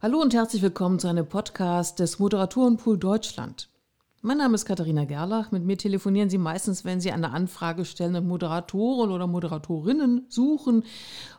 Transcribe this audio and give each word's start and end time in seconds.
Hallo 0.00 0.20
und 0.20 0.32
herzlich 0.32 0.62
willkommen 0.62 1.00
zu 1.00 1.08
einem 1.08 1.26
Podcast 1.26 1.98
des 1.98 2.20
Moderatorenpool 2.20 2.98
Deutschland. 2.98 3.68
Mein 4.22 4.38
Name 4.38 4.54
ist 4.54 4.64
Katharina 4.64 5.06
Gerlach. 5.06 5.50
Mit 5.50 5.64
mir 5.64 5.76
telefonieren 5.76 6.30
Sie 6.30 6.38
meistens, 6.38 6.84
wenn 6.84 7.00
Sie 7.00 7.10
eine 7.10 7.32
Anfrage 7.32 7.84
stellen 7.84 8.14
und 8.14 8.28
Moderatoren 8.28 9.10
oder 9.10 9.26
Moderatorinnen 9.26 10.26
suchen. 10.28 10.84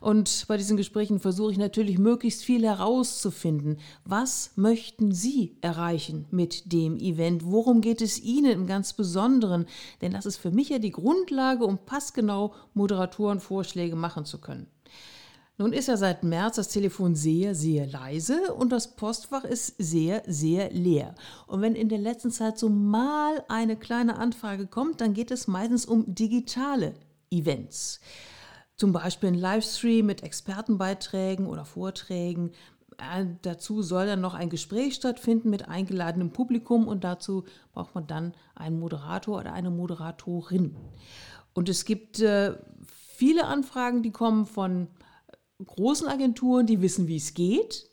Und 0.02 0.44
bei 0.46 0.58
diesen 0.58 0.76
Gesprächen 0.76 1.20
versuche 1.20 1.52
ich 1.52 1.56
natürlich 1.56 1.96
möglichst 1.96 2.44
viel 2.44 2.62
herauszufinden. 2.66 3.78
Was 4.04 4.50
möchten 4.56 5.12
Sie 5.12 5.56
erreichen 5.62 6.26
mit 6.30 6.70
dem 6.70 6.98
Event? 6.98 7.46
Worum 7.46 7.80
geht 7.80 8.02
es 8.02 8.20
Ihnen 8.20 8.52
im 8.52 8.66
ganz 8.66 8.92
Besonderen? 8.92 9.64
Denn 10.02 10.12
das 10.12 10.26
ist 10.26 10.36
für 10.36 10.50
mich 10.50 10.68
ja 10.68 10.78
die 10.78 10.92
Grundlage, 10.92 11.64
um 11.64 11.78
passgenau 11.78 12.52
Moderatorenvorschläge 12.74 13.96
machen 13.96 14.26
zu 14.26 14.38
können. 14.38 14.66
Nun 15.60 15.74
ist 15.74 15.88
ja 15.88 15.98
seit 15.98 16.24
März 16.24 16.56
das 16.56 16.68
Telefon 16.68 17.14
sehr, 17.14 17.54
sehr 17.54 17.86
leise 17.86 18.54
und 18.54 18.72
das 18.72 18.96
Postfach 18.96 19.44
ist 19.44 19.74
sehr, 19.76 20.22
sehr 20.26 20.70
leer. 20.70 21.14
Und 21.46 21.60
wenn 21.60 21.74
in 21.74 21.90
der 21.90 21.98
letzten 21.98 22.30
Zeit 22.30 22.58
so 22.58 22.70
mal 22.70 23.44
eine 23.46 23.76
kleine 23.76 24.16
Anfrage 24.16 24.66
kommt, 24.66 25.02
dann 25.02 25.12
geht 25.12 25.30
es 25.30 25.48
meistens 25.48 25.84
um 25.84 26.14
digitale 26.14 26.94
Events. 27.30 28.00
Zum 28.76 28.94
Beispiel 28.94 29.28
ein 29.28 29.34
Livestream 29.34 30.06
mit 30.06 30.22
Expertenbeiträgen 30.22 31.46
oder 31.46 31.66
Vorträgen. 31.66 32.52
Äh, 32.96 33.26
dazu 33.42 33.82
soll 33.82 34.06
dann 34.06 34.22
noch 34.22 34.32
ein 34.32 34.48
Gespräch 34.48 34.94
stattfinden 34.94 35.50
mit 35.50 35.68
eingeladenem 35.68 36.30
Publikum 36.30 36.88
und 36.88 37.04
dazu 37.04 37.44
braucht 37.74 37.94
man 37.94 38.06
dann 38.06 38.32
einen 38.54 38.80
Moderator 38.80 39.40
oder 39.40 39.52
eine 39.52 39.68
Moderatorin. 39.68 40.74
Und 41.52 41.68
es 41.68 41.84
gibt 41.84 42.18
äh, 42.20 42.54
viele 42.86 43.44
Anfragen, 43.44 44.02
die 44.02 44.10
kommen 44.10 44.46
von 44.46 44.88
großen 45.64 46.08
Agenturen, 46.08 46.66
die 46.66 46.80
wissen, 46.80 47.08
wie 47.08 47.16
es 47.16 47.34
geht. 47.34 47.88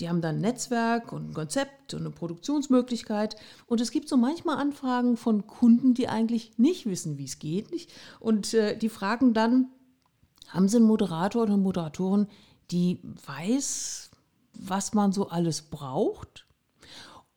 Die 0.00 0.08
haben 0.08 0.20
dann 0.20 0.36
ein 0.36 0.40
Netzwerk 0.40 1.12
und 1.12 1.30
ein 1.30 1.34
Konzept 1.34 1.94
und 1.94 2.00
eine 2.00 2.10
Produktionsmöglichkeit. 2.10 3.36
Und 3.66 3.80
es 3.80 3.90
gibt 3.90 4.08
so 4.08 4.16
manchmal 4.16 4.56
Anfragen 4.56 5.16
von 5.16 5.46
Kunden, 5.46 5.94
die 5.94 6.08
eigentlich 6.08 6.58
nicht 6.58 6.86
wissen, 6.86 7.18
wie 7.18 7.24
es 7.24 7.38
geht. 7.38 7.68
Und 8.18 8.54
äh, 8.54 8.76
die 8.76 8.88
fragen 8.88 9.34
dann, 9.34 9.68
haben 10.48 10.68
Sie 10.68 10.78
einen 10.78 10.86
Moderator 10.86 11.42
oder 11.42 11.54
eine 11.54 11.62
Moderatorin, 11.62 12.26
die 12.70 13.00
weiß, 13.26 14.10
was 14.54 14.94
man 14.94 15.12
so 15.12 15.28
alles 15.28 15.62
braucht? 15.62 16.46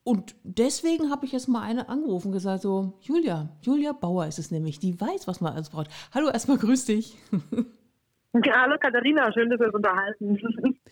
Und 0.03 0.35
deswegen 0.43 1.09
habe 1.09 1.25
ich 1.25 1.31
jetzt 1.31 1.47
mal 1.47 1.61
eine 1.61 1.89
angerufen 1.89 2.27
und 2.27 2.33
gesagt, 2.33 2.61
so, 2.61 2.93
Julia, 3.01 3.49
Julia 3.61 3.91
Bauer 3.91 4.27
ist 4.27 4.39
es 4.39 4.51
nämlich, 4.51 4.79
die 4.79 4.99
weiß, 4.99 5.27
was 5.27 5.41
man 5.41 5.53
alles 5.53 5.69
braucht. 5.71 5.89
Hallo, 6.13 6.29
erstmal 6.29 6.57
grüß 6.57 6.85
dich. 6.85 7.17
Hallo 8.51 8.77
Katharina, 8.79 9.31
schön, 9.31 9.49
dass 9.49 9.59
wir 9.59 9.67
uns 9.67 9.75
unterhalten. 9.75 10.79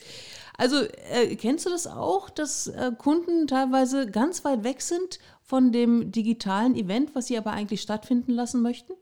Also 0.56 0.86
äh, 1.12 1.36
kennst 1.36 1.66
du 1.66 1.72
das 1.72 1.88
auch, 1.88 2.30
dass 2.30 2.68
äh, 2.68 2.92
Kunden 2.96 3.48
teilweise 3.48 4.12
ganz 4.12 4.46
weit 4.46 4.64
weg 4.64 4.82
sind 4.82 5.18
von 5.42 5.72
dem 5.72 6.12
digitalen 6.12 6.76
Event, 6.76 7.16
was 7.16 7.26
sie 7.26 7.40
aber 7.40 7.54
eigentlich 7.54 7.82
stattfinden 7.82 8.34
lassen 8.34 8.62
möchten? 8.62 8.94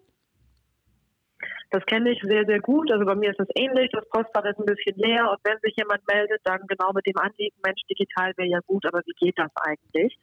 Das 1.72 1.86
kenne 1.88 2.11
ich 2.11 2.22
sehr, 2.22 2.45
sehr 2.45 2.61
gut. 2.61 2.89
Also 2.89 3.03
bei 3.06 3.16
mir 3.16 3.31
ist 3.31 3.39
es 3.42 3.50
ähnlich. 3.56 3.92
Das 3.92 4.08
Postfach 4.08 4.45
ist 4.45 4.59
ein 4.59 4.66
bisschen 4.66 4.95
leer 4.95 5.30
und 5.30 5.39
wenn 5.44 5.59
sich 5.61 5.76
jemand 5.76 6.02
meldet, 6.08 6.39
dann 6.45 6.61
genau 6.67 6.94
mit 6.94 7.05
dem 7.05 7.17
Anliegen, 7.17 7.58
Mensch, 7.66 7.81
digital 7.89 8.31
wäre 8.38 8.48
ja 8.48 8.59
gut, 8.66 8.86
aber 8.86 9.02
wie 9.05 9.26
geht 9.26 9.38
das 9.38 9.52
eigentlich? 9.55 10.17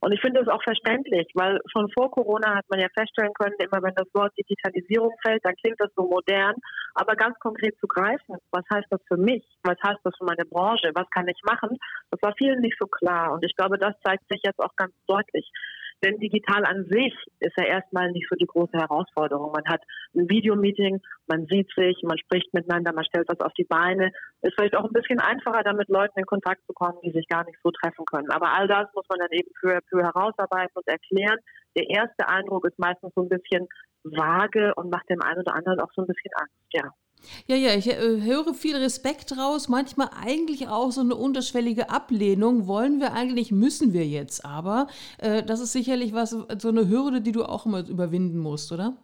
Und 0.00 0.12
ich 0.12 0.20
finde 0.20 0.40
es 0.40 0.48
auch 0.48 0.62
verständlich, 0.62 1.26
weil 1.34 1.60
schon 1.72 1.90
vor 1.90 2.10
Corona 2.10 2.56
hat 2.56 2.64
man 2.68 2.80
ja 2.80 2.88
feststellen 2.94 3.32
können, 3.34 3.54
immer 3.58 3.82
wenn 3.82 3.94
das 3.94 4.08
Wort 4.14 4.32
Digitalisierung 4.38 5.14
fällt, 5.24 5.44
dann 5.44 5.54
klingt 5.56 5.80
das 5.80 5.90
so 5.96 6.04
modern, 6.04 6.54
aber 6.94 7.16
ganz 7.16 7.38
konkret 7.38 7.76
zu 7.78 7.86
greifen, 7.86 8.36
was 8.50 8.64
heißt 8.72 8.86
das 8.90 9.00
für 9.08 9.16
mich? 9.16 9.44
Was 9.62 9.78
heißt 9.84 10.00
das 10.04 10.14
für 10.16 10.24
meine 10.24 10.44
Branche? 10.44 10.90
Was 10.94 11.08
kann 11.10 11.28
ich 11.28 11.40
machen? 11.44 11.76
Das 12.10 12.20
war 12.22 12.34
vielen 12.36 12.60
nicht 12.60 12.76
so 12.78 12.86
klar 12.86 13.32
und 13.32 13.44
ich 13.44 13.54
glaube, 13.56 13.78
das 13.78 13.94
zeigt 14.04 14.24
sich 14.28 14.40
jetzt 14.44 14.60
auch 14.60 14.74
ganz 14.76 14.92
deutlich. 15.06 15.50
Denn 16.02 16.18
digital 16.18 16.64
an 16.64 16.86
sich 16.90 17.14
ist 17.40 17.56
ja 17.56 17.64
erstmal 17.64 18.10
nicht 18.12 18.26
so 18.28 18.36
die 18.36 18.46
große 18.46 18.76
Herausforderung. 18.76 19.52
Man 19.52 19.64
hat 19.66 19.82
ein 20.14 20.28
Videomeeting, 20.28 21.00
man 21.26 21.46
sieht 21.46 21.70
sich, 21.76 22.02
man 22.02 22.18
spricht 22.18 22.52
miteinander, 22.52 22.92
man 22.92 23.04
stellt 23.04 23.28
was 23.28 23.40
auf 23.40 23.52
die 23.54 23.64
Beine. 23.64 24.12
Ist 24.42 24.54
vielleicht 24.54 24.76
auch 24.76 24.84
ein 24.84 24.92
bisschen 24.92 25.20
einfacher, 25.20 25.62
da 25.62 25.72
mit 25.72 25.88
Leuten 25.88 26.18
in 26.18 26.26
Kontakt 26.26 26.60
zu 26.66 26.72
kommen, 26.72 26.98
die 27.04 27.12
sich 27.12 27.26
gar 27.28 27.44
nicht 27.44 27.58
so 27.62 27.70
treffen 27.70 28.04
können. 28.04 28.30
Aber 28.30 28.52
all 28.52 28.68
das 28.68 28.88
muss 28.94 29.06
man 29.08 29.20
dann 29.20 29.32
eben 29.32 29.50
für, 29.58 29.80
für 29.88 30.02
herausarbeiten 30.02 30.74
und 30.74 30.88
erklären. 30.88 31.38
Der 31.76 31.88
erste 31.88 32.28
Eindruck 32.28 32.66
ist 32.66 32.78
meistens 32.78 33.12
so 33.14 33.22
ein 33.22 33.28
bisschen 33.28 33.66
vage 34.04 34.74
und 34.76 34.90
macht 34.90 35.08
dem 35.08 35.22
einen 35.22 35.40
oder 35.40 35.54
anderen 35.54 35.80
auch 35.80 35.92
so 35.94 36.02
ein 36.02 36.06
bisschen 36.06 36.32
Angst, 36.34 36.54
ja. 36.72 36.90
Ja, 37.46 37.56
ja, 37.56 37.74
ich 37.74 37.88
äh, 37.88 38.22
höre 38.22 38.54
viel 38.54 38.76
Respekt 38.76 39.36
raus, 39.38 39.68
manchmal 39.68 40.08
eigentlich 40.24 40.68
auch 40.68 40.90
so 40.90 41.00
eine 41.00 41.14
unterschwellige 41.14 41.90
Ablehnung. 41.90 42.66
Wollen 42.66 43.00
wir 43.00 43.12
eigentlich, 43.12 43.52
müssen 43.52 43.92
wir 43.92 44.06
jetzt 44.06 44.44
aber. 44.44 44.86
Äh, 45.18 45.42
das 45.42 45.60
ist 45.60 45.72
sicherlich 45.72 46.12
was, 46.14 46.30
so 46.30 46.68
eine 46.68 46.88
Hürde, 46.88 47.20
die 47.20 47.32
du 47.32 47.44
auch 47.44 47.66
immer 47.66 47.88
überwinden 47.88 48.38
musst, 48.38 48.72
oder? 48.72 48.96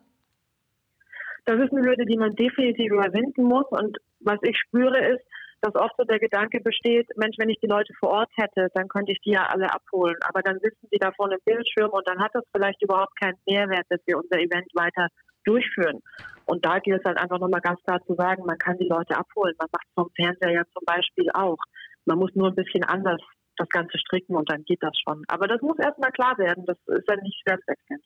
Das 1.47 1.59
ist 1.59 1.73
eine 1.73 1.87
Hürde, 1.87 2.05
die 2.07 2.17
man 2.17 2.35
definitiv 2.35 2.93
überwinden 2.93 3.45
muss. 3.45 3.67
Und 3.71 3.99
was 4.21 4.39
ich 4.43 4.57
spüre 4.59 4.99
ist, 5.15 5.25
dass 5.63 5.75
oft 5.75 5.95
so 5.99 6.05
der 6.05 6.19
Gedanke 6.19 6.61
besteht, 6.61 7.09
Mensch, 7.17 7.37
wenn 7.39 7.51
ich 7.51 7.61
die 7.61 7.67
Leute 7.67 7.93
vor 7.99 8.11
Ort 8.11 8.31
hätte, 8.37 8.69
dann 8.75 8.89
könnte 8.89 9.13
ich 9.13 9.21
die 9.21 9.33
ja 9.33 9.47
alle 9.47 9.73
abholen. 9.73 10.17
Aber 10.23 10.43
dann 10.43 10.59
sitzen 10.61 10.89
sie 10.91 10.99
da 10.99 11.13
vor 11.13 11.27
einem 11.27 11.41
Bildschirm 11.45 11.91
und 11.91 12.07
dann 12.09 12.21
hat 12.21 12.35
das 12.35 12.45
vielleicht 12.55 12.83
überhaupt 12.83 13.19
keinen 13.21 13.37
Mehrwert, 13.47 13.87
dass 13.89 14.01
wir 14.07 14.17
unser 14.17 14.39
Event 14.39 14.69
weiter 14.75 15.09
durchführen. 15.45 16.01
Und 16.47 16.65
da 16.65 16.79
gilt 16.79 17.01
es 17.01 17.05
halt 17.05 17.19
einfach 17.19 17.39
nochmal 17.39 17.61
ganz 17.61 17.81
klar 17.83 18.01
zu 18.07 18.15
sagen, 18.15 18.45
man 18.45 18.59
kann 18.59 18.79
die 18.79 18.89
Leute 18.89 19.17
abholen. 19.17 19.55
Man 19.59 19.69
macht 19.73 19.87
es 19.87 19.95
vom 19.95 20.11
Fernseher 20.17 20.51
ja 20.51 20.65
zum 20.73 20.85
Beispiel 20.85 21.31
auch. 21.35 21.59
Man 22.07 22.19
muss 22.19 22.35
nur 22.35 22.49
ein 22.49 22.55
bisschen 22.55 22.85
anders 22.85 23.21
das 23.57 23.69
Ganze 23.69 23.99
stricken 23.99 24.35
und 24.37 24.51
dann 24.51 24.65
geht 24.65 24.83
das 24.83 24.93
schon. 25.07 25.23
Aber 25.29 25.47
das 25.47 25.61
muss 25.61 25.79
erstmal 25.79 26.11
klar 26.13 26.37
werden. 26.39 26.65
Das 26.67 26.79
ist 26.87 27.09
ja 27.09 27.17
nicht 27.17 27.43
selbsterklärend. 27.47 28.05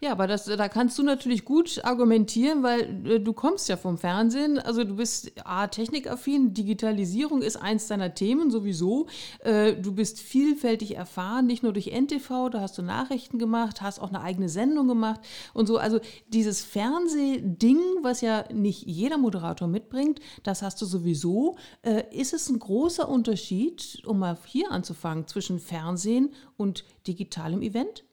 Ja, 0.00 0.12
aber 0.12 0.26
das, 0.26 0.44
da 0.46 0.68
kannst 0.68 0.98
du 0.98 1.02
natürlich 1.02 1.44
gut 1.44 1.84
argumentieren, 1.84 2.62
weil 2.62 3.06
äh, 3.06 3.20
du 3.20 3.32
kommst 3.32 3.68
ja 3.68 3.76
vom 3.76 3.98
Fernsehen. 3.98 4.58
Also 4.58 4.84
du 4.84 4.96
bist 4.96 5.32
A, 5.44 5.66
technikaffin, 5.66 6.54
Digitalisierung 6.54 7.42
ist 7.42 7.56
eins 7.56 7.86
deiner 7.86 8.14
Themen 8.14 8.50
sowieso. 8.50 9.06
Äh, 9.40 9.74
du 9.74 9.92
bist 9.92 10.20
vielfältig 10.20 10.96
erfahren, 10.96 11.46
nicht 11.46 11.62
nur 11.62 11.72
durch 11.72 11.88
NTV, 11.88 12.50
da 12.50 12.60
hast 12.60 12.78
du 12.78 12.82
Nachrichten 12.82 13.38
gemacht, 13.38 13.82
hast 13.82 14.00
auch 14.00 14.08
eine 14.08 14.22
eigene 14.22 14.48
Sendung 14.48 14.88
gemacht 14.88 15.20
und 15.54 15.66
so. 15.66 15.76
Also 15.78 16.00
dieses 16.28 16.62
Fernsehding, 16.62 17.78
was 18.02 18.20
ja 18.22 18.44
nicht 18.52 18.86
jeder 18.86 19.18
Moderator 19.18 19.68
mitbringt, 19.68 20.20
das 20.42 20.62
hast 20.62 20.80
du 20.80 20.86
sowieso. 20.86 21.56
Äh, 21.82 22.04
ist 22.10 22.32
es 22.32 22.48
ein 22.48 22.58
großer 22.58 23.08
Unterschied, 23.08 24.02
um 24.06 24.18
mal 24.18 24.38
hier 24.46 24.70
anzufangen, 24.70 25.26
zwischen 25.26 25.58
Fernsehen 25.60 26.32
und 26.56 26.84
digitalem 27.06 27.62
Event? 27.62 28.04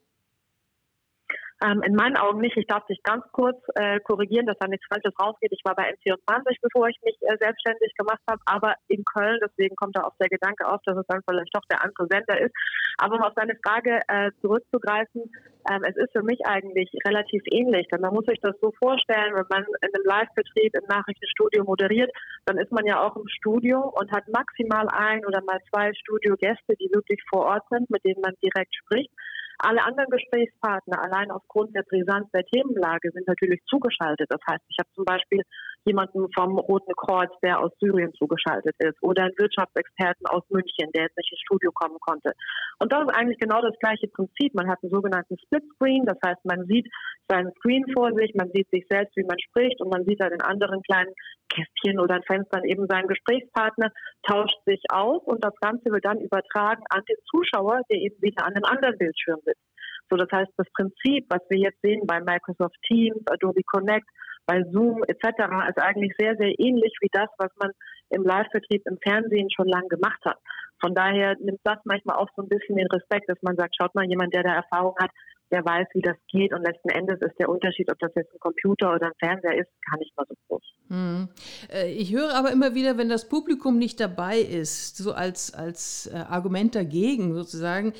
Ähm, 1.63 1.81
in 1.81 1.95
meinen 1.95 2.17
Augen 2.17 2.39
nicht. 2.39 2.55
Ich 2.55 2.67
darf 2.67 2.85
dich 2.85 3.01
ganz 3.01 3.25
kurz 3.31 3.57
äh, 3.75 3.99
korrigieren, 4.01 4.45
dass 4.45 4.57
da 4.59 4.67
nichts 4.67 4.85
Falsches 4.87 5.13
rausgeht. 5.19 5.51
Ich 5.51 5.61
war 5.65 5.73
bei 5.73 5.89
M24, 5.89 6.57
bevor 6.61 6.87
ich 6.87 6.97
mich 7.03 7.17
äh, 7.21 7.35
selbstständig 7.39 7.93
gemacht 7.97 8.21
habe, 8.29 8.39
aber 8.45 8.75
in 8.87 9.03
Köln. 9.03 9.39
Deswegen 9.41 9.75
kommt 9.75 9.97
da 9.97 10.03
auch 10.03 10.15
der 10.19 10.29
Gedanke 10.29 10.67
auf, 10.67 10.81
dass 10.85 10.97
es 10.97 11.07
dann 11.07 11.21
vielleicht 11.27 11.55
doch 11.55 11.65
der 11.71 11.83
andere 11.83 12.05
Sender 12.11 12.39
ist. 12.39 12.53
Aber 12.99 13.15
um 13.15 13.23
auf 13.23 13.33
deine 13.33 13.57
Frage 13.65 14.01
äh, 14.07 14.29
zurückzugreifen, 14.41 15.31
ähm, 15.71 15.83
es 15.83 15.97
ist 15.97 16.11
für 16.11 16.21
mich 16.21 16.45
eigentlich 16.45 16.91
relativ 17.07 17.41
ähnlich. 17.49 17.87
Denn 17.91 18.01
man 18.01 18.13
muss 18.13 18.25
sich 18.25 18.39
das 18.41 18.55
so 18.61 18.71
vorstellen, 18.77 19.33
wenn 19.33 19.45
man 19.49 19.65
in 19.81 19.89
einem 19.95 20.05
Live-Betrieb 20.05 20.75
im 20.75 20.87
Nachrichtenstudio 20.87 21.63
moderiert, 21.63 22.11
dann 22.45 22.59
ist 22.59 22.71
man 22.71 22.85
ja 22.85 23.01
auch 23.01 23.15
im 23.15 23.27
Studio 23.27 23.81
und 23.99 24.11
hat 24.11 24.27
maximal 24.27 24.87
ein 24.89 25.25
oder 25.25 25.41
mal 25.41 25.59
zwei 25.71 25.91
Studiogäste, 25.93 26.75
die 26.79 26.89
wirklich 26.93 27.19
vor 27.29 27.45
Ort 27.45 27.63
sind, 27.71 27.89
mit 27.89 28.05
denen 28.05 28.21
man 28.21 28.35
direkt 28.43 28.75
spricht. 28.75 29.11
Alle 29.59 29.83
anderen 29.83 30.09
Gesprächspartner, 30.09 31.01
allein 31.01 31.31
aufgrund 31.31 31.75
der 31.75 31.83
Brisanz 31.83 32.29
der 32.31 32.45
Themenlage, 32.45 33.09
sind 33.11 33.27
natürlich 33.27 33.59
zugeschaltet. 33.65 34.27
Das 34.29 34.41
heißt, 34.49 34.63
ich 34.69 34.77
habe 34.79 34.89
zum 34.93 35.05
Beispiel 35.05 35.41
jemanden 35.85 36.27
vom 36.35 36.59
Roten 36.59 36.93
Kreuz, 36.95 37.31
der 37.41 37.59
aus 37.59 37.71
Syrien 37.79 38.13
zugeschaltet 38.13 38.75
ist, 38.79 39.01
oder 39.01 39.23
einen 39.23 39.37
Wirtschaftsexperten 39.37 40.27
aus 40.27 40.43
München, 40.49 40.91
der 40.93 41.03
jetzt 41.03 41.17
nicht 41.17 41.31
ins 41.31 41.41
Studio 41.41 41.71
kommen 41.71 41.97
konnte. 41.99 42.33
Und 42.79 42.91
das 42.91 43.01
ist 43.03 43.15
eigentlich 43.15 43.39
genau 43.39 43.61
das 43.61 43.77
gleiche 43.79 44.07
Prinzip. 44.07 44.53
Man 44.53 44.69
hat 44.69 44.79
einen 44.83 44.91
sogenannten 44.91 45.37
Split 45.39 45.63
Screen, 45.75 46.05
das 46.05 46.17
heißt, 46.23 46.45
man 46.45 46.65
sieht 46.67 46.87
seinen 47.27 47.51
Screen 47.55 47.85
vor 47.93 48.13
sich, 48.13 48.35
man 48.35 48.51
sieht 48.53 48.69
sich 48.69 48.85
selbst, 48.89 49.15
wie 49.17 49.23
man 49.23 49.39
spricht, 49.39 49.81
und 49.81 49.89
man 49.89 50.05
sieht 50.05 50.21
dann 50.21 50.31
in 50.31 50.41
anderen 50.41 50.81
kleinen 50.83 51.13
Kästchen 51.49 51.99
oder 51.99 52.21
Fenstern 52.23 52.63
eben 52.65 52.87
seinen 52.87 53.07
Gesprächspartner, 53.07 53.91
tauscht 54.27 54.57
sich 54.65 54.81
aus 54.89 55.21
und 55.25 55.43
das 55.43 55.55
Ganze 55.61 55.91
wird 55.91 56.05
dann 56.05 56.19
übertragen 56.19 56.83
an 56.89 57.01
den 57.09 57.17
Zuschauer, 57.29 57.81
der 57.89 57.97
eben 57.97 58.21
wieder 58.21 58.45
an 58.45 58.55
einem 58.55 58.65
anderen 58.65 58.97
Bildschirm 58.97 59.39
sitzt. 59.45 59.63
So, 60.09 60.15
das 60.15 60.29
heißt, 60.31 60.51
das 60.57 60.67
Prinzip, 60.73 61.25
was 61.29 61.41
wir 61.49 61.59
jetzt 61.59 61.81
sehen 61.81 62.07
bei 62.07 62.19
Microsoft 62.21 62.77
Teams, 62.87 63.21
Adobe 63.29 63.61
Connect, 63.63 64.07
bei 64.45 64.63
Zoom 64.71 65.03
etc., 65.03 65.27
ist 65.69 65.79
eigentlich 65.79 66.13
sehr, 66.17 66.35
sehr 66.37 66.57
ähnlich 66.57 66.93
wie 67.01 67.09
das, 67.11 67.27
was 67.37 67.51
man 67.59 67.71
im 68.09 68.23
Live-Vertrieb 68.23 68.83
im 68.85 68.97
Fernsehen 69.03 69.49
schon 69.51 69.67
lange 69.67 69.89
gemacht 69.89 70.23
hat. 70.23 70.37
Von 70.79 70.95
daher 70.95 71.35
nimmt 71.39 71.59
das 71.63 71.79
manchmal 71.83 72.17
auch 72.17 72.29
so 72.35 72.43
ein 72.43 72.47
bisschen 72.47 72.77
den 72.77 72.87
Respekt, 72.87 73.29
dass 73.29 73.41
man 73.41 73.57
sagt, 73.57 73.75
schaut 73.75 73.93
mal, 73.95 74.05
jemand, 74.05 74.33
der 74.33 74.43
da 74.43 74.53
Erfahrung 74.53 74.95
hat, 74.99 75.11
der 75.51 75.63
weiß, 75.63 75.87
wie 75.93 76.01
das 76.01 76.17
geht. 76.31 76.53
Und 76.53 76.63
letzten 76.63 76.89
Endes 76.89 77.19
ist 77.21 77.37
der 77.39 77.49
Unterschied, 77.49 77.91
ob 77.91 77.99
das 77.99 78.11
jetzt 78.15 78.33
ein 78.33 78.39
Computer 78.39 78.93
oder 78.93 79.07
ein 79.07 79.13
Fernseher 79.19 79.57
ist, 79.57 79.69
gar 79.89 79.97
nicht 79.99 80.15
mal 80.17 80.25
so 80.27 80.35
groß. 80.47 80.63
Hm. 80.89 81.29
Ich 81.87 82.13
höre 82.13 82.33
aber 82.33 82.51
immer 82.51 82.75
wieder, 82.75 82.97
wenn 82.97 83.09
das 83.09 83.27
Publikum 83.29 83.77
nicht 83.77 83.99
dabei 83.99 84.39
ist, 84.39 84.97
so 84.97 85.13
als, 85.13 85.53
als 85.53 86.07
äh, 86.07 86.17
Argument 86.17 86.75
dagegen 86.75 87.33
sozusagen, 87.33 87.93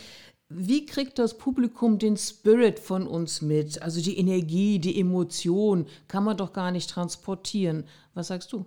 wie 0.50 0.86
kriegt 0.86 1.20
das 1.20 1.38
Publikum 1.38 2.00
den 2.00 2.16
Spirit 2.16 2.80
von 2.80 3.06
uns 3.06 3.42
mit? 3.42 3.82
Also 3.82 4.02
die 4.02 4.18
Energie, 4.18 4.80
die 4.80 5.00
Emotion 5.00 5.88
kann 6.08 6.24
man 6.24 6.38
doch 6.38 6.54
gar 6.54 6.72
nicht 6.72 6.90
transportieren. 6.90 7.86
Was 8.14 8.28
sagst 8.28 8.54
du? 8.54 8.66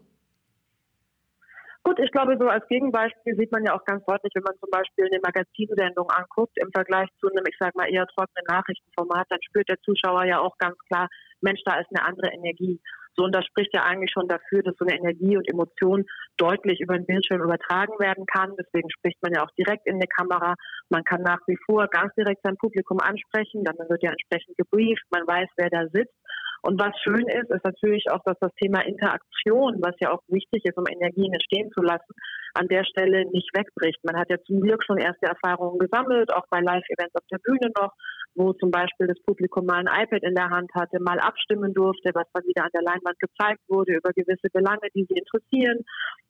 Gut, 1.91 1.99
ich 1.99 2.13
glaube, 2.13 2.37
so 2.39 2.47
als 2.47 2.65
Gegenbeispiel 2.69 3.35
sieht 3.35 3.51
man 3.51 3.65
ja 3.65 3.75
auch 3.75 3.85
ganz 3.85 4.05
deutlich, 4.07 4.31
wenn 4.37 4.45
man 4.45 4.55
zum 4.61 4.71
Beispiel 4.71 5.07
eine 5.07 5.19
Magazinsendung 5.27 6.09
anguckt, 6.09 6.57
im 6.63 6.71
Vergleich 6.73 7.09
zu 7.19 7.27
einem, 7.27 7.43
ich 7.49 7.57
sage 7.59 7.73
mal, 7.75 7.91
eher 7.91 8.07
trockenen 8.07 8.47
Nachrichtenformat, 8.47 9.27
dann 9.29 9.43
spürt 9.43 9.69
der 9.69 9.81
Zuschauer 9.83 10.23
ja 10.23 10.39
auch 10.39 10.57
ganz 10.59 10.79
klar, 10.87 11.09
Mensch, 11.41 11.59
da 11.65 11.81
ist 11.81 11.89
eine 11.91 12.07
andere 12.07 12.31
Energie. 12.31 12.81
So, 13.17 13.25
und 13.25 13.35
das 13.35 13.45
spricht 13.45 13.75
ja 13.75 13.83
eigentlich 13.83 14.13
schon 14.13 14.29
dafür, 14.29 14.63
dass 14.63 14.77
so 14.79 14.85
eine 14.87 14.97
Energie 14.97 15.37
und 15.37 15.51
Emotion 15.51 16.07
deutlich 16.37 16.81
über 16.81 16.95
den 16.95 17.07
Bildschirm 17.07 17.43
übertragen 17.43 17.99
werden 17.99 18.25
kann. 18.27 18.55
Deswegen 18.57 18.89
spricht 18.91 19.21
man 19.21 19.33
ja 19.33 19.43
auch 19.43 19.51
direkt 19.59 19.85
in 19.89 19.99
die 19.99 20.07
Kamera. 20.07 20.55
Man 20.91 21.03
kann 21.03 21.23
nach 21.23 21.41
wie 21.49 21.59
vor 21.67 21.89
ganz 21.89 22.15
direkt 22.15 22.43
sein 22.45 22.57
Publikum 22.57 23.01
ansprechen. 23.01 23.65
Dann 23.65 23.75
wird 23.89 24.05
ja 24.05 24.13
entsprechend 24.13 24.57
gebrieft. 24.57 25.03
Man 25.11 25.27
weiß, 25.27 25.49
wer 25.57 25.71
da 25.71 25.89
sitzt. 25.89 26.15
Und 26.63 26.81
was 26.81 26.93
schön 27.03 27.27
ist, 27.29 27.51
ist 27.51 27.65
natürlich 27.65 28.11
auch, 28.11 28.23
dass 28.25 28.39
das 28.41 28.55
Thema 28.57 28.81
Interaktion, 28.81 29.79
was 29.81 29.95
ja 30.01 30.13
auch 30.13 30.23
wichtig 30.29 30.65
ist, 30.65 30.77
um 30.77 30.85
Energien 30.87 31.33
entstehen 31.33 31.71
zu 31.73 31.83
lassen, 31.83 32.13
an 32.55 32.69
der 32.69 32.85
Stelle 32.85 33.25
nicht 33.31 33.51
wegbricht. 33.55 34.05
Man 34.05 34.19
hat 34.19 34.29
ja 34.31 34.37
zum 34.45 34.61
Glück 34.61 34.85
schon 34.85 34.99
erste 34.99 35.27
Erfahrungen 35.27 35.79
gesammelt, 35.79 36.33
auch 36.33 36.47
bei 36.51 36.61
Live-Events 36.61 37.15
auf 37.15 37.27
der 37.31 37.39
Bühne 37.39 37.73
noch, 37.79 37.93
wo 38.35 38.53
zum 38.55 38.71
Beispiel 38.71 39.07
das 39.07 39.19
Publikum 39.27 39.67
mal 39.67 39.87
ein 39.87 40.05
iPad 40.05 40.23
in 40.23 40.35
der 40.35 40.51
Hand 40.51 40.71
hatte, 40.75 41.01
mal 41.01 41.19
abstimmen 41.19 41.75
durfte, 41.75 42.11
was 42.15 42.27
dann 42.33 42.45
wieder 42.45 42.65
an 42.65 42.71
der 42.73 42.83
Leinwand 42.83 43.19
gezeigt 43.19 43.61
wurde 43.69 43.95
über 43.95 44.11
gewisse 44.11 44.49
Belange, 44.53 44.89
die 44.95 45.07
sie 45.09 45.19
interessieren, 45.19 45.85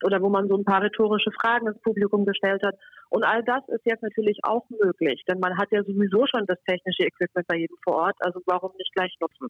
oder 0.05 0.21
wo 0.23 0.29
man 0.29 0.49
so 0.49 0.57
ein 0.57 0.65
paar 0.65 0.83
rhetorische 0.83 1.31
Fragen 1.33 1.67
ins 1.67 1.81
Publikum 1.83 2.25
gestellt 2.25 2.63
hat. 2.65 2.75
Und 3.11 3.25
all 3.25 3.43
das 3.45 3.63
ist 3.69 3.85
jetzt 3.85 4.03
natürlich 4.03 4.39
auch 4.45 4.65
möglich, 4.71 5.23
denn 5.29 5.41
man 5.41 5.59
hat 5.59 5.69
ja 5.73 5.83
sowieso 5.83 6.27
schon 6.27 6.47
das 6.47 6.59
technische 6.67 7.05
Equipment 7.05 7.47
bei 7.47 7.57
jedem 7.57 7.77
vor 7.85 7.97
Ort, 7.97 8.17
also 8.21 8.41
warum 8.47 8.73
nicht 8.79 8.95
gleich 8.95 9.15
nutzen? 9.21 9.49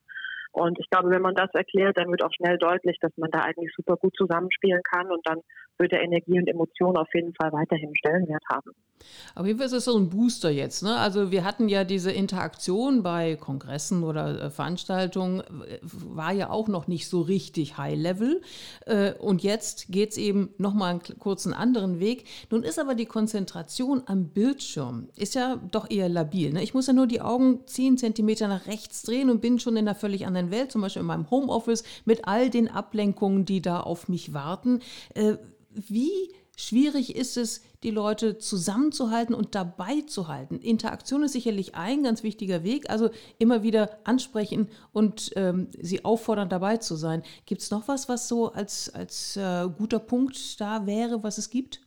Und 0.52 0.78
ich 0.80 0.90
glaube, 0.90 1.10
wenn 1.10 1.22
man 1.22 1.34
das 1.34 1.50
erklärt, 1.54 1.96
dann 1.96 2.10
wird 2.10 2.24
auch 2.24 2.32
schnell 2.32 2.58
deutlich, 2.58 2.98
dass 3.00 3.12
man 3.16 3.30
da 3.30 3.40
eigentlich 3.40 3.72
super 3.76 3.96
gut 3.96 4.16
zusammenspielen 4.16 4.82
kann 4.82 5.10
und 5.10 5.20
dann 5.24 5.38
wird 5.78 5.92
der 5.92 6.02
Energie 6.02 6.38
und 6.38 6.48
Emotion 6.48 6.96
auf 6.96 7.08
jeden 7.14 7.32
Fall 7.34 7.52
weiterhin 7.52 7.94
Stellenwert 7.96 8.42
haben. 8.50 8.72
Auf 9.34 9.46
jeden 9.46 9.58
Fall 9.58 9.66
ist 9.66 9.72
es 9.72 9.84
so 9.84 9.96
ein 9.96 10.10
Booster 10.10 10.50
jetzt. 10.50 10.82
Ne? 10.82 10.96
Also 10.96 11.30
wir 11.30 11.44
hatten 11.44 11.68
ja 11.68 11.84
diese 11.84 12.10
Interaktion 12.10 12.39
bei 13.02 13.36
Kongressen 13.36 14.02
oder 14.02 14.40
äh, 14.40 14.50
Veranstaltungen, 14.50 15.40
äh, 15.40 15.78
war 15.82 16.32
ja 16.32 16.50
auch 16.50 16.68
noch 16.68 16.88
nicht 16.88 17.08
so 17.08 17.20
richtig 17.20 17.78
High-Level. 17.78 18.42
Äh, 18.86 19.12
und 19.14 19.42
jetzt 19.42 19.88
geht 19.88 20.12
es 20.12 20.16
eben 20.18 20.50
nochmal 20.58 20.90
einen 20.90 21.18
kurzen 21.18 21.52
anderen 21.52 22.00
Weg. 22.00 22.24
Nun 22.50 22.62
ist 22.62 22.78
aber 22.78 22.94
die 22.94 23.06
Konzentration 23.06 24.02
am 24.06 24.28
Bildschirm, 24.28 25.08
ist 25.16 25.34
ja 25.34 25.56
doch 25.70 25.90
eher 25.90 26.08
labil. 26.08 26.52
Ne? 26.52 26.62
Ich 26.62 26.74
muss 26.74 26.86
ja 26.86 26.92
nur 26.92 27.06
die 27.06 27.20
Augen 27.20 27.60
10 27.66 27.98
Zentimeter 27.98 28.48
nach 28.48 28.66
rechts 28.66 29.02
drehen 29.02 29.30
und 29.30 29.40
bin 29.40 29.58
schon 29.58 29.76
in 29.76 29.86
einer 29.88 29.94
völlig 29.94 30.26
anderen 30.26 30.50
Welt, 30.50 30.72
zum 30.72 30.82
Beispiel 30.82 31.00
in 31.00 31.06
meinem 31.06 31.30
Homeoffice 31.30 31.84
mit 32.04 32.26
all 32.26 32.50
den 32.50 32.68
Ablenkungen, 32.68 33.44
die 33.44 33.62
da 33.62 33.80
auf 33.80 34.08
mich 34.08 34.32
warten 34.32 34.80
wie 35.72 36.10
schwierig 36.60 37.16
ist 37.16 37.36
es, 37.36 37.62
die 37.82 37.90
Leute 37.90 38.38
zusammenzuhalten 38.38 39.34
und 39.34 39.54
dabei 39.54 40.02
zu 40.02 40.28
halten. 40.28 40.58
Interaktion 40.58 41.22
ist 41.22 41.32
sicherlich 41.32 41.74
ein 41.74 42.02
ganz 42.02 42.22
wichtiger 42.22 42.62
Weg, 42.62 42.90
also 42.90 43.10
immer 43.38 43.62
wieder 43.62 43.98
ansprechen 44.04 44.68
und 44.92 45.32
ähm, 45.36 45.68
sie 45.80 46.04
auffordern, 46.04 46.48
dabei 46.48 46.76
zu 46.76 46.96
sein. 46.96 47.22
Gibt 47.46 47.62
es 47.62 47.70
noch 47.70 47.88
was, 47.88 48.08
was 48.08 48.28
so 48.28 48.52
als, 48.52 48.92
als 48.94 49.36
äh, 49.36 49.68
guter 49.76 49.98
Punkt 49.98 50.60
da 50.60 50.86
wäre, 50.86 51.22
was 51.22 51.38
es 51.38 51.50
gibt? 51.50 51.80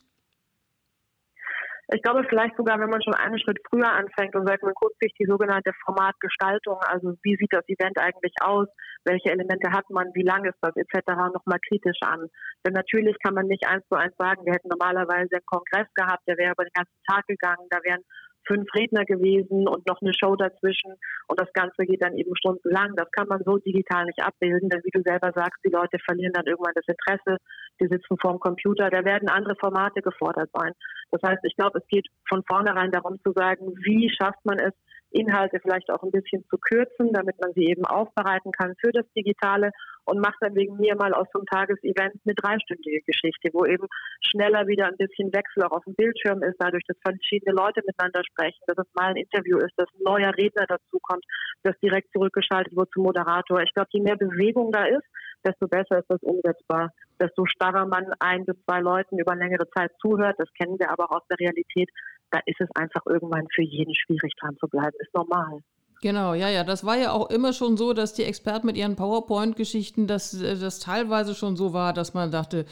Ich 1.92 2.02
glaube 2.02 2.24
vielleicht 2.28 2.56
sogar, 2.56 2.80
wenn 2.80 2.88
man 2.88 3.02
schon 3.02 3.14
einen 3.14 3.38
Schritt 3.38 3.58
früher 3.68 3.90
anfängt 3.92 4.34
und 4.34 4.46
sagt, 4.48 4.62
man 4.62 4.72
guckt 4.74 4.96
sich 5.00 5.12
die 5.18 5.26
sogenannte 5.26 5.72
Formatgestaltung, 5.84 6.78
also 6.80 7.14
wie 7.22 7.36
sieht 7.36 7.52
das 7.52 7.68
Event 7.68 7.98
eigentlich 7.98 8.32
aus, 8.40 8.68
welche 9.04 9.30
Elemente 9.30 9.70
hat 9.70 9.88
man, 9.90 10.08
wie 10.14 10.22
lang 10.22 10.44
ist 10.46 10.58
das 10.62 10.74
etc. 10.76 11.12
nochmal 11.34 11.58
kritisch 11.68 12.00
an. 12.00 12.28
Denn 12.64 12.72
natürlich 12.72 13.16
kann 13.22 13.34
man 13.34 13.46
nicht 13.46 13.66
eins 13.66 13.86
zu 13.88 13.96
eins 13.96 14.14
sagen, 14.16 14.46
wir 14.46 14.54
hätten 14.54 14.68
normalerweise 14.68 15.36
einen 15.36 15.46
Kongress 15.46 15.88
gehabt, 15.94 16.22
der 16.26 16.38
wäre 16.38 16.52
über 16.52 16.64
den 16.64 16.72
ganzen 16.72 16.98
Tag 17.06 17.26
gegangen, 17.26 17.66
da 17.68 17.78
wären 17.84 18.02
fünf 18.46 18.68
Redner 18.74 19.04
gewesen 19.04 19.68
und 19.68 19.86
noch 19.86 20.00
eine 20.00 20.12
Show 20.14 20.36
dazwischen 20.36 20.94
und 21.28 21.40
das 21.40 21.52
Ganze 21.52 21.84
geht 21.84 22.02
dann 22.02 22.16
eben 22.16 22.36
stundenlang. 22.36 22.94
Das 22.96 23.10
kann 23.12 23.28
man 23.28 23.42
so 23.44 23.58
digital 23.58 24.04
nicht 24.04 24.22
abbilden, 24.22 24.68
denn 24.68 24.82
wie 24.84 24.92
du 24.92 25.02
selber 25.02 25.32
sagst, 25.34 25.60
die 25.64 25.72
Leute 25.72 25.98
verlieren 26.04 26.32
dann 26.32 26.46
irgendwann 26.46 26.74
das 26.74 26.84
Interesse, 26.86 27.38
die 27.80 27.88
sitzen 27.88 28.16
vorm 28.20 28.38
Computer, 28.38 28.90
da 28.90 29.04
werden 29.04 29.28
andere 29.28 29.56
Formate 29.56 30.02
gefordert 30.02 30.50
sein. 30.52 30.72
Das 31.14 31.22
heißt, 31.30 31.44
ich 31.44 31.54
glaube, 31.54 31.78
es 31.78 31.86
geht 31.86 32.08
von 32.28 32.42
vornherein 32.42 32.90
darum 32.90 33.20
zu 33.22 33.30
sagen, 33.32 33.72
wie 33.84 34.10
schafft 34.10 34.44
man 34.44 34.58
es, 34.58 34.72
Inhalte 35.10 35.60
vielleicht 35.62 35.88
auch 35.90 36.02
ein 36.02 36.10
bisschen 36.10 36.44
zu 36.50 36.58
kürzen, 36.58 37.12
damit 37.12 37.40
man 37.40 37.52
sie 37.54 37.66
eben 37.66 37.84
aufbereiten 37.84 38.50
kann 38.50 38.74
für 38.80 38.90
das 38.90 39.06
Digitale 39.16 39.70
und 40.06 40.18
macht 40.18 40.38
dann 40.40 40.56
wegen 40.56 40.76
mir 40.76 40.96
mal 40.96 41.14
aus 41.14 41.28
so 41.32 41.38
einem 41.38 41.46
Tagesevent 41.46 42.18
eine 42.24 42.34
dreistündige 42.34 43.00
Geschichte, 43.06 43.50
wo 43.52 43.64
eben 43.64 43.86
schneller 44.26 44.66
wieder 44.66 44.86
ein 44.86 44.96
bisschen 44.96 45.32
Wechsel 45.32 45.62
auch 45.62 45.70
auf 45.70 45.84
dem 45.84 45.94
Bildschirm 45.94 46.42
ist, 46.42 46.56
dadurch, 46.58 46.82
dass 46.88 46.96
verschiedene 47.00 47.54
Leute 47.54 47.80
miteinander 47.86 48.22
sprechen, 48.24 48.58
dass 48.66 48.78
es 48.78 48.94
mal 48.94 49.10
ein 49.10 49.22
Interview 49.22 49.58
ist, 49.58 49.74
dass 49.76 49.86
ein 49.94 50.02
neuer 50.02 50.34
Redner 50.36 50.66
dazukommt, 50.66 51.24
dass 51.62 51.78
direkt 51.78 52.10
zurückgeschaltet 52.12 52.74
wird 52.74 52.90
zum 52.92 53.04
Moderator. 53.04 53.62
Ich 53.62 53.72
glaube, 53.72 53.88
je 53.92 54.02
mehr 54.02 54.16
Bewegung 54.16 54.72
da 54.72 54.84
ist, 54.84 55.06
desto 55.44 55.68
besser 55.68 55.98
ist 55.98 56.10
das 56.10 56.22
umsetzbar. 56.22 56.90
Desto 57.20 57.46
starrer 57.46 57.86
man 57.86 58.06
ein 58.18 58.44
bis 58.44 58.56
zwei 58.64 58.80
Leuten 58.80 59.18
über 59.18 59.36
längere 59.36 59.68
Zeit 59.70 59.92
zuhört, 60.00 60.36
das 60.38 60.48
kennen 60.54 60.78
wir 60.78 60.90
aber 60.90 61.04
auch 61.04 61.16
aus 61.16 61.26
der 61.30 61.38
Realität, 61.38 61.90
da 62.30 62.40
ist 62.46 62.60
es 62.60 62.68
einfach 62.74 63.02
irgendwann 63.06 63.46
für 63.54 63.62
jeden 63.62 63.94
schwierig 63.94 64.32
dran 64.40 64.56
zu 64.58 64.66
bleiben. 64.66 64.96
Ist 64.98 65.14
normal. 65.14 65.60
Genau, 66.04 66.34
ja, 66.34 66.50
ja. 66.50 66.64
Das 66.64 66.84
war 66.84 66.98
ja 66.98 67.12
auch 67.12 67.30
immer 67.30 67.52
schon 67.52 67.76
so, 67.76 67.92
dass 67.94 68.12
die 68.12 68.24
Experten 68.24 68.66
mit 68.66 68.76
ihren 68.76 68.96
PowerPoint-Geschichten, 68.96 70.06
dass 70.06 70.34
äh, 70.34 70.58
das 70.58 70.80
teilweise 70.80 71.34
schon 71.34 71.56
so 71.56 71.72
war, 71.72 71.92
dass 71.92 72.12
man 72.12 72.30
dachte, 72.30 72.66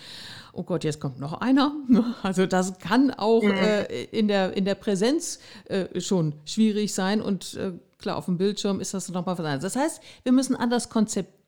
oh 0.52 0.64
Gott, 0.64 0.84
jetzt 0.84 1.00
kommt 1.00 1.18
noch 1.18 1.40
einer. 1.40 1.72
Also 2.22 2.46
das 2.46 2.78
kann 2.78 3.10
auch 3.10 3.42
mhm. 3.42 3.52
äh, 3.52 4.04
in, 4.04 4.28
der, 4.28 4.54
in 4.56 4.64
der 4.64 4.74
Präsenz 4.74 5.40
äh, 5.68 6.00
schon 6.00 6.34
schwierig 6.44 6.92
sein. 6.92 7.22
Und 7.22 7.54
äh, 7.54 7.72
klar, 7.98 8.16
auf 8.16 8.26
dem 8.26 8.36
Bildschirm 8.36 8.80
ist 8.80 8.92
das 8.92 9.08
nochmal 9.08 9.38
was 9.38 9.44
anderes. 9.44 9.62
Das 9.62 9.76
heißt, 9.76 10.02
wir 10.24 10.32
müssen 10.32 10.54
anders 10.54 10.90
konzeptieren 10.90 11.41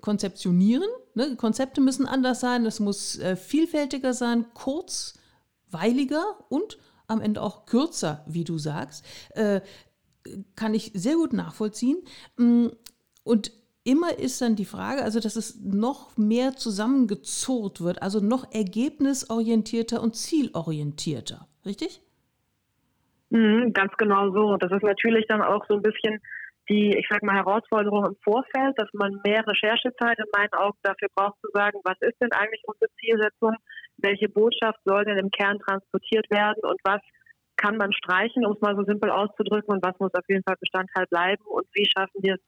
konzeptionieren. 0.00 0.88
Ne? 1.14 1.36
Konzepte 1.36 1.80
müssen 1.80 2.06
anders 2.06 2.40
sein, 2.40 2.66
es 2.66 2.80
muss 2.80 3.18
äh, 3.18 3.36
vielfältiger 3.36 4.14
sein, 4.14 4.46
kurzweiliger 4.54 6.24
und 6.48 6.78
am 7.06 7.20
Ende 7.20 7.42
auch 7.42 7.66
kürzer, 7.66 8.24
wie 8.26 8.44
du 8.44 8.58
sagst. 8.58 9.04
Äh, 9.34 9.60
kann 10.56 10.74
ich 10.74 10.92
sehr 10.94 11.16
gut 11.16 11.32
nachvollziehen. 11.32 11.98
Mm, 12.36 12.68
und 13.24 13.52
immer 13.84 14.18
ist 14.18 14.40
dann 14.40 14.56
die 14.56 14.64
Frage, 14.64 15.02
also 15.02 15.20
dass 15.20 15.36
es 15.36 15.60
noch 15.60 16.16
mehr 16.16 16.54
zusammengezurrt 16.54 17.80
wird, 17.80 18.02
also 18.02 18.20
noch 18.20 18.52
ergebnisorientierter 18.52 20.00
und 20.02 20.14
zielorientierter, 20.14 21.46
richtig? 21.66 22.00
Mhm, 23.30 23.72
ganz 23.72 23.92
genau 23.96 24.30
so. 24.30 24.56
Das 24.56 24.70
ist 24.70 24.82
natürlich 24.82 25.26
dann 25.26 25.42
auch 25.42 25.66
so 25.66 25.74
ein 25.74 25.82
bisschen 25.82 26.20
die, 26.68 26.96
ich 26.96 27.06
sag 27.10 27.22
mal, 27.22 27.36
Herausforderung 27.36 28.06
im 28.06 28.16
Vorfeld, 28.22 28.74
dass 28.76 28.88
man 28.92 29.20
mehr 29.24 29.44
Recherchezeit 29.46 30.18
in 30.18 30.26
meinen 30.36 30.52
Augen 30.52 30.78
dafür 30.82 31.08
braucht 31.14 31.40
zu 31.40 31.48
sagen, 31.52 31.80
was 31.84 31.96
ist 32.00 32.20
denn 32.20 32.32
eigentlich 32.32 32.62
unsere 32.66 32.90
Zielsetzung, 33.00 33.56
welche 33.98 34.28
Botschaft 34.28 34.78
soll 34.84 35.04
denn 35.04 35.18
im 35.18 35.30
Kern 35.30 35.58
transportiert 35.58 36.30
werden 36.30 36.62
und 36.62 36.80
was 36.84 37.00
kann 37.56 37.76
man 37.76 37.92
streichen, 37.92 38.46
um 38.46 38.52
es 38.54 38.60
mal 38.60 38.76
so 38.76 38.84
simpel 38.84 39.10
auszudrücken, 39.10 39.74
und 39.74 39.84
was 39.84 39.98
muss 39.98 40.14
auf 40.14 40.28
jeden 40.28 40.42
Fall 40.42 40.56
Bestandteil 40.58 41.06
bleiben 41.06 41.44
und 41.46 41.66
wie 41.74 41.86
schaffen 41.86 42.22
wir 42.22 42.34
es, 42.34 42.40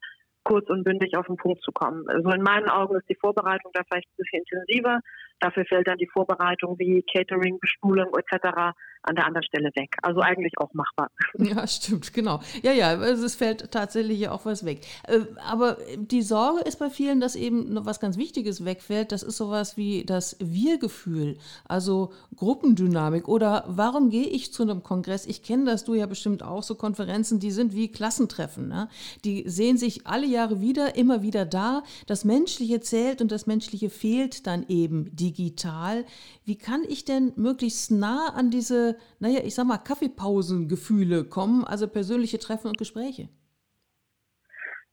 kurz 0.44 0.68
und 0.68 0.85
bündig 0.85 1.16
auf 1.16 1.26
den 1.26 1.37
Punkt 1.37 1.62
zu 1.62 1.73
kommen. 1.73 2.06
Also 2.09 2.28
in 2.30 2.42
meinen 2.42 2.68
Augen 2.68 2.97
ist 2.97 3.09
die 3.09 3.16
Vorbereitung 3.18 3.73
da 3.73 3.80
vielleicht 3.88 4.09
ein 4.11 4.16
bisschen 4.18 4.40
intensiver. 4.40 5.00
Dafür 5.40 5.64
fällt 5.64 5.88
dann 5.88 5.97
die 5.97 6.11
Vorbereitung 6.12 6.78
wie 6.78 7.02
Catering, 7.02 7.59
Bestuhlung 7.59 8.12
etc 8.14 8.75
an 9.04 9.16
der 9.16 9.26
anderen 9.26 9.44
Stelle 9.44 9.70
weg. 9.75 9.96
Also 10.02 10.20
eigentlich 10.20 10.52
auch 10.58 10.73
machbar. 10.73 11.11
Ja, 11.44 11.66
stimmt, 11.66 12.14
genau. 12.14 12.40
Ja, 12.62 12.73
ja, 12.73 12.94
es 12.94 13.34
fällt 13.34 13.70
tatsächlich 13.70 14.28
auch 14.28 14.46
was 14.46 14.64
weg. 14.64 14.80
Äh, 15.06 15.20
aber 15.46 15.76
die 15.96 16.23
Sorge 16.23 16.61
ist 16.61 16.78
bei 16.78 16.88
vielen, 16.88 17.20
dass 17.20 17.37
eben 17.37 17.73
noch 17.73 17.84
was 17.84 18.00
ganz 18.00 18.16
Wichtiges 18.16 18.64
wegfällt. 18.64 19.12
Das 19.12 19.23
ist 19.23 19.37
sowas 19.37 19.76
wie 19.76 20.04
das 20.04 20.37
Wir-Gefühl, 20.40 21.37
also 21.66 22.12
Gruppendynamik. 22.37 23.28
Oder 23.28 23.64
warum 23.66 24.08
gehe 24.11 24.26
ich 24.26 24.52
zu 24.52 24.62
einem 24.62 24.82
Kongress? 24.82 25.26
Ich 25.26 25.42
kenne 25.42 25.64
das, 25.66 25.84
du 25.84 25.94
ja 25.94 26.06
bestimmt 26.06 26.42
auch, 26.42 26.62
so 26.62 26.76
Konferenzen, 26.76 27.40
die 27.40 27.50
sind 27.50 27.75
wie 27.75 27.88
Klassentreffen. 27.88 28.68
Ne? 28.68 28.88
Die 29.25 29.49
sehen 29.49 29.76
sich 29.76 30.06
alle 30.06 30.26
Jahre 30.26 30.61
wieder, 30.61 30.96
immer 30.96 31.23
wieder 31.23 31.44
da. 31.44 31.82
Das 32.06 32.25
Menschliche 32.25 32.80
zählt 32.80 33.20
und 33.20 33.30
das 33.30 33.46
Menschliche 33.46 33.90
fehlt 33.90 34.46
dann 34.46 34.64
eben 34.68 35.14
digital. 35.14 36.04
Wie 36.44 36.56
kann 36.56 36.82
ich 36.88 37.04
denn 37.04 37.32
möglichst 37.37 37.90
nah 37.90 38.28
an 38.34 38.50
diese 38.50 38.93
naja, 39.18 39.40
ich 39.44 39.54
sag 39.54 39.66
mal, 39.66 39.78
Kaffeepausengefühle 39.78 41.24
kommen, 41.24 41.64
also 41.64 41.88
persönliche 41.88 42.38
Treffen 42.38 42.68
und 42.68 42.78
Gespräche? 42.78 43.28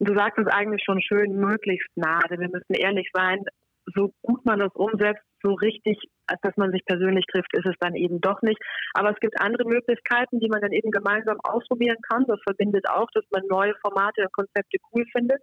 du 0.02 0.14
sagst 0.14 0.38
es 0.38 0.46
eigentlich 0.48 0.82
schon 0.84 1.00
schön, 1.00 1.36
möglichst 1.36 1.88
nah. 1.96 2.20
Denn 2.28 2.40
wir 2.40 2.50
müssen 2.50 2.74
ehrlich 2.74 3.08
sein, 3.12 3.44
so 3.94 4.12
gut 4.22 4.44
man 4.44 4.58
das 4.58 4.74
umsetzt, 4.74 5.22
so 5.42 5.54
richtig, 5.54 5.98
als 6.26 6.40
dass 6.42 6.56
man 6.56 6.70
sich 6.70 6.84
persönlich 6.84 7.24
trifft, 7.26 7.52
ist 7.52 7.66
es 7.66 7.74
dann 7.80 7.94
eben 7.94 8.20
doch 8.20 8.42
nicht. 8.42 8.60
Aber 8.94 9.10
es 9.10 9.20
gibt 9.20 9.40
andere 9.40 9.64
Möglichkeiten, 9.64 10.38
die 10.38 10.48
man 10.48 10.60
dann 10.60 10.72
eben 10.72 10.90
gemeinsam 10.90 11.38
ausprobieren 11.42 11.98
kann. 12.08 12.24
Das 12.26 12.40
verbindet 12.42 12.88
auch, 12.88 13.08
dass 13.12 13.24
man 13.32 13.42
neue 13.48 13.74
Formate 13.80 14.22
und 14.22 14.32
Konzepte 14.32 14.78
cool 14.92 15.04
findet 15.12 15.40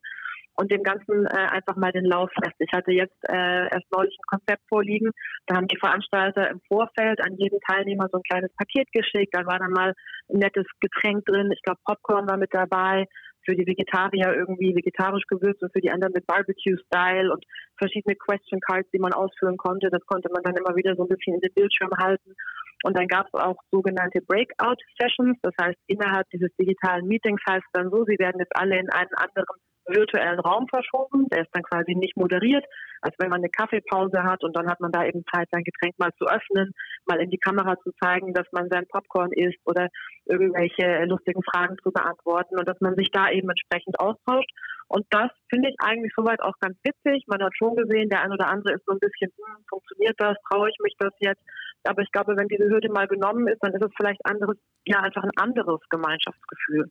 und 0.55 0.71
dem 0.71 0.83
Ganzen 0.83 1.25
äh, 1.25 1.29
einfach 1.29 1.75
mal 1.75 1.91
den 1.91 2.05
Lauf 2.05 2.29
lässt. 2.43 2.59
Ich 2.59 2.71
hatte 2.73 2.91
jetzt 2.91 3.17
äh, 3.29 3.69
erst 3.69 3.91
neulich 3.91 4.15
ein 4.17 4.37
Konzept 4.37 4.63
vorliegen. 4.67 5.11
Da 5.47 5.55
haben 5.55 5.67
die 5.67 5.77
Veranstalter 5.77 6.49
im 6.49 6.59
Vorfeld 6.67 7.21
an 7.21 7.35
jeden 7.37 7.59
Teilnehmer 7.61 8.07
so 8.11 8.17
ein 8.17 8.23
kleines 8.29 8.51
Paket 8.55 8.91
geschickt. 8.91 9.33
Da 9.33 9.45
war 9.45 9.59
dann 9.59 9.71
mal 9.71 9.93
ein 10.29 10.39
nettes 10.39 10.65
Getränk 10.81 11.25
drin. 11.25 11.51
Ich 11.53 11.61
glaube, 11.61 11.79
Popcorn 11.85 12.27
war 12.27 12.37
mit 12.37 12.53
dabei 12.53 13.05
für 13.45 13.55
die 13.55 13.65
Vegetarier 13.65 14.35
irgendwie 14.35 14.75
vegetarisch 14.75 15.23
gewürzt 15.27 15.63
und 15.63 15.71
für 15.71 15.81
die 15.81 15.91
anderen 15.91 16.13
mit 16.13 16.27
Barbecue-Style 16.27 17.31
und 17.31 17.43
verschiedene 17.77 18.15
Question 18.15 18.59
Cards, 18.59 18.89
die 18.91 18.99
man 18.99 19.13
ausführen 19.13 19.57
konnte. 19.57 19.89
Das 19.89 20.05
konnte 20.05 20.29
man 20.31 20.43
dann 20.43 20.55
immer 20.55 20.75
wieder 20.75 20.95
so 20.95 21.03
ein 21.03 21.09
bisschen 21.09 21.35
in 21.35 21.41
den 21.41 21.53
Bildschirm 21.53 21.91
halten. 21.97 22.35
Und 22.83 22.97
dann 22.97 23.07
gab 23.07 23.27
es 23.27 23.33
auch 23.33 23.57
sogenannte 23.71 24.21
Breakout-Sessions. 24.21 25.37
Das 25.41 25.53
heißt, 25.59 25.77
innerhalb 25.87 26.29
dieses 26.29 26.49
digitalen 26.57 27.07
Meetings 27.07 27.41
heißt 27.49 27.63
es 27.65 27.71
dann 27.73 27.89
so, 27.89 28.05
sie 28.05 28.19
werden 28.19 28.39
jetzt 28.39 28.55
alle 28.55 28.77
in 28.77 28.89
einen 28.89 29.13
anderen 29.15 29.45
virtuellen 29.89 30.39
Raum 30.39 30.67
verschoben. 30.67 31.27
Der 31.29 31.41
ist 31.41 31.49
dann 31.53 31.63
quasi 31.63 31.95
nicht 31.95 32.15
moderiert, 32.17 32.65
als 33.01 33.15
wenn 33.19 33.29
man 33.29 33.39
eine 33.39 33.49
Kaffeepause 33.49 34.23
hat 34.23 34.43
und 34.43 34.55
dann 34.55 34.69
hat 34.69 34.79
man 34.79 34.91
da 34.91 35.05
eben 35.05 35.23
Zeit, 35.33 35.47
sein 35.51 35.63
Getränk 35.63 35.97
mal 35.97 36.11
zu 36.17 36.25
öffnen, 36.25 36.73
mal 37.05 37.19
in 37.19 37.29
die 37.29 37.37
Kamera 37.37 37.77
zu 37.83 37.91
zeigen, 38.01 38.33
dass 38.33 38.47
man 38.51 38.69
sein 38.69 38.87
Popcorn 38.87 39.31
isst 39.33 39.59
oder 39.65 39.87
irgendwelche 40.25 41.05
lustigen 41.05 41.43
Fragen 41.43 41.77
zu 41.83 41.91
beantworten 41.91 42.57
und 42.57 42.67
dass 42.67 42.79
man 42.81 42.95
sich 42.95 43.09
da 43.11 43.29
eben 43.29 43.49
entsprechend 43.49 43.99
austauscht. 43.99 44.51
Und 44.87 45.05
das 45.11 45.29
finde 45.49 45.69
ich 45.69 45.75
eigentlich 45.79 46.11
soweit 46.15 46.41
auch 46.41 46.57
ganz 46.59 46.75
witzig. 46.83 47.25
Man 47.27 47.43
hat 47.43 47.55
schon 47.55 47.75
gesehen, 47.75 48.09
der 48.09 48.21
ein 48.23 48.31
oder 48.31 48.47
andere 48.47 48.73
ist 48.73 48.85
so 48.85 48.93
ein 48.93 48.99
bisschen, 48.99 49.31
hm, 49.37 49.63
funktioniert 49.69 50.15
das, 50.17 50.35
traue 50.49 50.69
ich 50.69 50.77
mich 50.81 50.95
das 50.97 51.13
jetzt? 51.19 51.41
Aber 51.83 52.01
ich 52.01 52.11
glaube, 52.11 52.35
wenn 52.35 52.47
diese 52.47 52.67
Hürde 52.67 52.89
mal 52.89 53.07
genommen 53.07 53.47
ist, 53.47 53.59
dann 53.61 53.73
ist 53.73 53.83
es 53.83 53.91
vielleicht 53.95 54.19
anderes, 54.25 54.57
ja, 54.85 54.99
einfach 54.99 55.23
ein 55.23 55.37
anderes 55.37 55.79
Gemeinschaftsgefühl. 55.89 56.89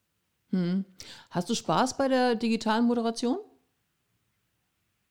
Hm. 0.51 0.85
Hast 1.31 1.51
du 1.51 1.55
Spaß 1.55 1.97
bei 1.97 2.09
der 2.09 2.35
digitalen 2.35 2.87
Moderation? 2.87 3.39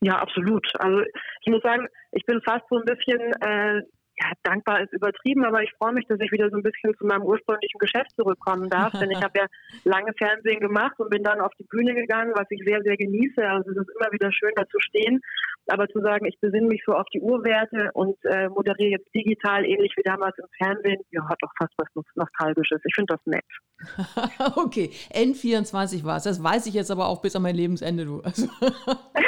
Ja, 0.01 0.19
absolut. 0.19 0.67
Also 0.79 1.01
ich 1.41 1.51
muss 1.51 1.61
sagen, 1.63 1.87
ich 2.11 2.25
bin 2.25 2.41
fast 2.41 2.65
so 2.69 2.77
ein 2.77 2.85
bisschen 2.85 3.19
äh, 3.41 3.81
ja, 4.19 4.31
dankbar 4.43 4.81
ist 4.81 4.93
übertrieben, 4.93 5.45
aber 5.45 5.61
ich 5.61 5.71
freue 5.77 5.93
mich, 5.93 6.05
dass 6.07 6.19
ich 6.19 6.31
wieder 6.31 6.49
so 6.49 6.57
ein 6.57 6.63
bisschen 6.63 6.95
zu 6.97 7.05
meinem 7.05 7.23
ursprünglichen 7.23 7.77
Geschäft 7.77 8.09
zurückkommen 8.15 8.69
darf, 8.69 8.91
denn 8.93 9.11
ich 9.11 9.21
habe 9.23 9.39
ja 9.39 9.45
lange 9.83 10.11
Fernsehen 10.17 10.59
gemacht 10.59 10.99
und 10.99 11.09
bin 11.09 11.23
dann 11.23 11.39
auf 11.39 11.51
die 11.59 11.65
Bühne 11.65 11.93
gegangen, 11.93 12.33
was 12.35 12.47
ich 12.49 12.61
sehr, 12.65 12.81
sehr 12.81 12.97
genieße. 12.97 13.47
Also 13.47 13.69
es 13.71 13.77
ist 13.77 13.89
immer 13.99 14.11
wieder 14.11 14.31
schön, 14.31 14.51
da 14.55 14.65
zu 14.67 14.79
stehen, 14.79 15.21
aber 15.67 15.87
zu 15.89 16.01
sagen, 16.01 16.25
ich 16.25 16.39
besinne 16.39 16.67
mich 16.67 16.81
so 16.85 16.93
auf 16.93 17.05
die 17.13 17.21
Urwerte 17.21 17.91
und 17.93 18.17
äh, 18.25 18.49
moderiere 18.49 18.97
jetzt 18.97 19.13
digital, 19.13 19.65
ähnlich 19.65 19.93
wie 19.95 20.03
damals 20.03 20.35
im 20.39 20.47
Fernsehen, 20.57 21.01
ja, 21.11 21.27
hat 21.29 21.37
doch 21.41 21.51
fast 21.57 21.73
was 21.77 22.05
Nostalgisches. 22.15 22.81
Ich 22.85 22.95
finde 22.95 23.13
das 23.13 23.25
nett. 23.25 23.45
okay, 24.55 24.91
N24 25.13 26.03
war 26.03 26.17
es. 26.17 26.23
Das 26.23 26.41
weiß 26.41 26.65
ich 26.65 26.73
jetzt 26.73 26.91
aber 26.91 27.07
auch 27.07 27.21
bis 27.21 27.35
an 27.35 27.43
mein 27.43 27.55
Lebensende, 27.55 28.05
du. 28.05 28.21
Also 28.21 28.47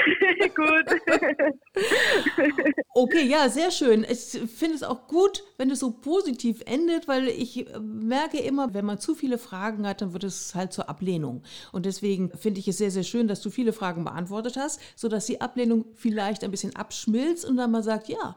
gut. 0.55 0.85
okay, 2.93 3.25
ja, 3.25 3.49
sehr 3.49 3.71
schön. 3.71 4.05
Ich 4.09 4.39
finde 4.49 4.75
es 4.75 4.83
auch 4.83 5.07
gut, 5.07 5.43
wenn 5.57 5.71
es 5.71 5.79
so 5.79 5.91
positiv 5.91 6.61
endet, 6.65 7.07
weil 7.07 7.27
ich 7.27 7.65
merke 7.79 8.39
immer, 8.39 8.73
wenn 8.73 8.85
man 8.85 8.99
zu 8.99 9.15
viele 9.15 9.37
Fragen 9.37 9.87
hat, 9.87 10.01
dann 10.01 10.13
wird 10.13 10.23
es 10.23 10.55
halt 10.55 10.73
zur 10.73 10.89
Ablehnung. 10.89 11.43
Und 11.71 11.85
deswegen 11.85 12.31
finde 12.37 12.59
ich 12.59 12.67
es 12.67 12.77
sehr, 12.77 12.91
sehr 12.91 13.03
schön, 13.03 13.27
dass 13.27 13.41
du 13.41 13.49
viele 13.49 13.73
Fragen 13.73 14.03
beantwortet 14.03 14.57
hast, 14.57 14.79
sodass 14.95 15.25
die 15.25 15.41
Ablehnung 15.41 15.85
vielleicht 15.93 16.43
ein 16.43 16.51
bisschen 16.51 16.75
abschmilzt 16.75 17.45
und 17.45 17.57
dann 17.57 17.71
mal 17.71 17.83
sagt, 17.83 18.09
ja, 18.09 18.35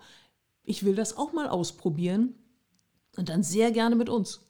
ich 0.65 0.85
will 0.85 0.95
das 0.95 1.17
auch 1.17 1.33
mal 1.33 1.49
ausprobieren. 1.49 2.35
Und 3.17 3.29
dann 3.29 3.43
sehr 3.43 3.73
gerne 3.73 3.95
mit 3.95 4.09
uns. 4.09 4.41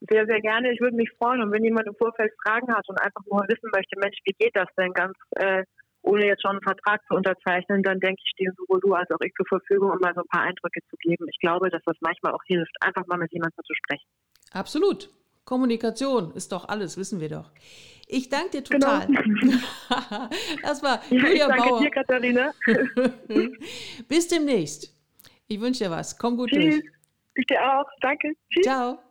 Sehr, 0.00 0.26
sehr 0.26 0.40
gerne. 0.40 0.72
Ich 0.72 0.80
würde 0.80 0.96
mich 0.96 1.10
freuen. 1.18 1.42
Und 1.42 1.52
wenn 1.52 1.64
jemand 1.64 1.86
im 1.86 1.94
Vorfeld 1.96 2.32
Fragen 2.42 2.72
hat 2.74 2.88
und 2.88 3.00
einfach 3.00 3.22
nur 3.30 3.42
wissen 3.48 3.70
möchte, 3.72 3.98
Mensch, 3.98 4.18
wie 4.24 4.34
geht 4.38 4.54
das 4.54 4.68
denn 4.76 4.92
ganz 4.92 5.14
äh, 5.36 5.64
ohne 6.04 6.26
jetzt 6.26 6.42
schon 6.42 6.52
einen 6.52 6.62
Vertrag 6.62 7.00
zu 7.08 7.14
unterzeichnen, 7.14 7.82
dann 7.82 7.98
denke 7.98 8.20
ich, 8.22 8.30
stehen 8.30 8.52
sowohl 8.56 8.80
du 8.80 8.92
als 8.92 9.10
auch 9.10 9.20
ich 9.24 9.32
zur 9.34 9.46
Verfügung, 9.46 9.90
um 9.90 9.98
mal 10.00 10.12
so 10.14 10.20
ein 10.20 10.28
paar 10.28 10.42
Eindrücke 10.42 10.80
zu 10.90 10.96
geben. 10.98 11.26
Ich 11.30 11.38
glaube, 11.38 11.70
dass 11.70 11.82
das 11.86 11.96
manchmal 12.00 12.32
auch 12.32 12.42
hilft, 12.46 12.72
einfach 12.80 13.06
mal 13.06 13.18
mit 13.18 13.32
jemandem 13.32 13.64
zu 13.64 13.74
sprechen. 13.74 14.06
Absolut. 14.52 15.10
Kommunikation 15.44 16.32
ist 16.34 16.52
doch 16.52 16.68
alles, 16.68 16.96
wissen 16.96 17.20
wir 17.20 17.28
doch. 17.28 17.50
Ich 18.06 18.28
danke 18.28 18.50
dir 18.50 18.64
total. 18.64 19.06
Genau. 19.06 19.56
das 20.62 20.82
war 20.82 21.00
ja, 21.10 21.16
Julia 21.16 21.32
ich 21.32 21.40
danke 21.40 21.68
Bauer. 21.68 21.80
dir, 21.80 21.90
Katharina. 21.90 22.52
Bis 24.08 24.28
demnächst. 24.28 24.92
Ich 25.46 25.60
wünsche 25.60 25.84
dir 25.84 25.90
was. 25.90 26.18
Komm 26.18 26.36
gut 26.36 26.50
Tschüss. 26.50 26.80
durch. 26.80 26.84
Ich 27.34 27.46
dir 27.46 27.60
auch. 27.60 27.86
Danke. 28.00 28.32
Tschüss. 28.50 28.64
Ciao. 28.64 28.98